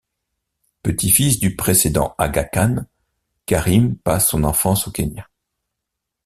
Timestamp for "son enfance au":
4.29-4.91